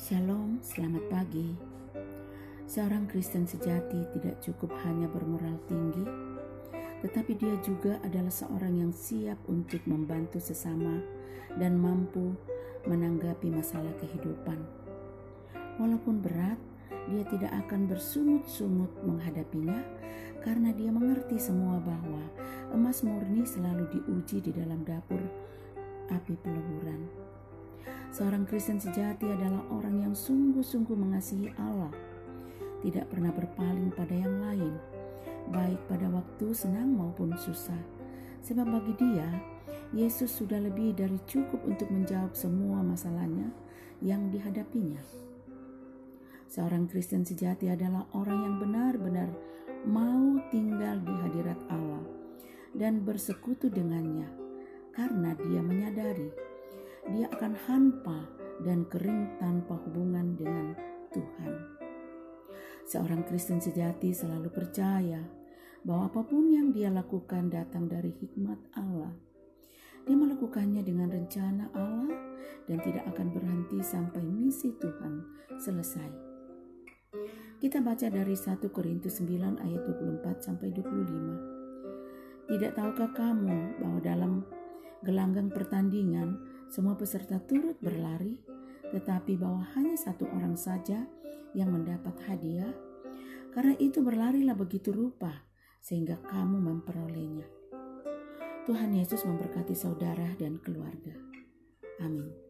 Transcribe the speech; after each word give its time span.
Shalom, 0.00 0.64
selamat 0.64 1.12
pagi. 1.12 1.52
Seorang 2.64 3.04
Kristen 3.04 3.44
sejati 3.44 4.00
tidak 4.16 4.40
cukup 4.40 4.72
hanya 4.88 5.04
bermoral 5.04 5.60
tinggi, 5.68 6.00
tetapi 7.04 7.36
dia 7.36 7.52
juga 7.60 8.00
adalah 8.00 8.32
seorang 8.32 8.80
yang 8.80 8.96
siap 8.96 9.36
untuk 9.44 9.84
membantu 9.84 10.40
sesama 10.40 11.04
dan 11.60 11.76
mampu 11.76 12.32
menanggapi 12.88 13.52
masalah 13.52 13.92
kehidupan. 14.00 14.64
Walaupun 15.76 16.24
berat, 16.24 16.56
dia 17.12 17.20
tidak 17.28 17.52
akan 17.68 17.84
bersungut-sungut 17.84 19.04
menghadapinya 19.04 19.84
karena 20.40 20.72
dia 20.72 20.88
mengerti 20.88 21.36
semua 21.36 21.76
bahwa 21.76 22.24
emas 22.72 23.04
murni 23.04 23.44
selalu 23.44 23.84
diuji 24.00 24.48
di 24.48 24.52
dalam 24.56 24.80
dapur 24.80 25.20
api 26.08 26.40
peleburan. 26.40 27.29
Seorang 28.10 28.42
Kristen 28.44 28.82
sejati 28.82 29.30
adalah 29.30 29.62
orang 29.70 30.02
yang 30.02 30.14
sungguh-sungguh 30.14 30.98
mengasihi 30.98 31.54
Allah, 31.62 31.94
tidak 32.82 33.06
pernah 33.12 33.30
berpaling 33.30 33.94
pada 33.94 34.14
yang 34.16 34.34
lain, 34.42 34.74
baik 35.54 35.78
pada 35.86 36.10
waktu 36.10 36.50
senang 36.50 36.90
maupun 36.96 37.36
susah. 37.38 37.78
Sebab 38.40 38.66
bagi 38.66 38.94
dia, 38.98 39.28
Yesus 39.92 40.32
sudah 40.32 40.58
lebih 40.58 40.96
dari 40.96 41.20
cukup 41.28 41.60
untuk 41.66 41.92
menjawab 41.92 42.32
semua 42.32 42.80
masalahnya 42.80 43.52
yang 44.00 44.32
dihadapinya. 44.32 44.98
Seorang 46.50 46.90
Kristen 46.90 47.22
sejati 47.22 47.70
adalah 47.70 48.10
orang 48.10 48.42
yang 48.42 48.56
benar-benar 48.58 49.30
mau 49.86 50.40
tinggal 50.50 50.98
di 50.98 51.14
hadirat 51.14 51.60
Allah 51.70 52.02
dan 52.74 53.06
bersekutu 53.06 53.70
dengannya, 53.70 54.26
karena 54.90 55.36
dia 55.38 55.62
menyadari 55.62 56.49
dia 57.08 57.26
akan 57.32 57.56
hampa 57.64 58.28
dan 58.60 58.84
kering 58.92 59.40
tanpa 59.40 59.80
hubungan 59.88 60.36
dengan 60.36 60.76
Tuhan. 61.14 61.80
Seorang 62.84 63.24
Kristen 63.24 63.62
sejati 63.62 64.12
selalu 64.12 64.52
percaya 64.52 65.24
bahwa 65.80 66.12
apa 66.12 66.20
pun 66.28 66.52
yang 66.52 66.76
dia 66.76 66.92
lakukan 66.92 67.48
datang 67.48 67.88
dari 67.88 68.12
hikmat 68.12 68.60
Allah. 68.76 69.16
Dia 70.04 70.16
melakukannya 70.16 70.82
dengan 70.84 71.08
rencana 71.08 71.72
Allah 71.72 72.12
dan 72.68 72.80
tidak 72.84 73.04
akan 73.14 73.32
berhenti 73.32 73.80
sampai 73.80 74.24
misi 74.24 74.76
Tuhan 74.76 75.24
selesai. 75.56 76.10
Kita 77.60 77.84
baca 77.84 78.08
dari 78.08 78.32
1 78.32 78.56
Korintus 78.72 79.20
9 79.20 79.60
ayat 79.60 79.82
24 79.84 80.40
sampai 80.40 80.72
25. 80.72 82.48
Tidak 82.48 82.72
tahukah 82.72 83.12
kamu 83.12 83.78
bahwa 83.78 84.00
dalam 84.00 84.32
gelanggang 85.04 85.52
pertandingan 85.52 86.40
semua 86.70 86.94
peserta 86.94 87.42
turut 87.42 87.74
berlari, 87.82 88.38
tetapi 88.94 89.34
bahwa 89.34 89.66
hanya 89.74 89.98
satu 89.98 90.30
orang 90.30 90.54
saja 90.54 91.02
yang 91.50 91.74
mendapat 91.74 92.14
hadiah. 92.30 92.70
Karena 93.50 93.74
itu 93.82 93.98
berlarilah 93.98 94.54
begitu 94.54 94.94
rupa 94.94 95.50
sehingga 95.82 96.22
kamu 96.30 96.62
memperolehnya. 96.62 97.46
Tuhan 98.70 98.94
Yesus 98.94 99.26
memberkati 99.26 99.74
saudara 99.74 100.30
dan 100.38 100.62
keluarga. 100.62 101.18
Amin. 101.98 102.49